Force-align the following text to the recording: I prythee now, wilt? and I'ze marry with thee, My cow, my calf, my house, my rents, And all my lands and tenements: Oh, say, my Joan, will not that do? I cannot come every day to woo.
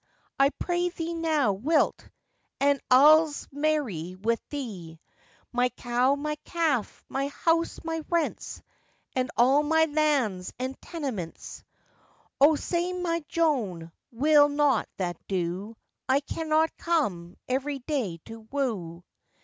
I 0.39 0.49
prythee 0.57 1.13
now, 1.13 1.53
wilt? 1.53 2.09
and 2.59 2.81
I'ze 2.89 3.45
marry 3.51 4.15
with 4.15 4.41
thee, 4.49 4.99
My 5.51 5.69
cow, 5.77 6.15
my 6.15 6.37
calf, 6.37 7.03
my 7.07 7.27
house, 7.27 7.79
my 7.83 8.01
rents, 8.09 8.63
And 9.15 9.29
all 9.37 9.61
my 9.61 9.85
lands 9.85 10.53
and 10.57 10.75
tenements: 10.81 11.63
Oh, 12.39 12.55
say, 12.55 12.93
my 12.93 13.23
Joan, 13.29 13.91
will 14.11 14.49
not 14.49 14.89
that 14.97 15.17
do? 15.27 15.77
I 16.09 16.21
cannot 16.21 16.75
come 16.77 17.37
every 17.47 17.77
day 17.77 18.17
to 18.25 18.39
woo. 18.49 19.03